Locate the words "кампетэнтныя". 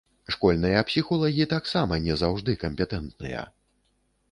2.65-3.47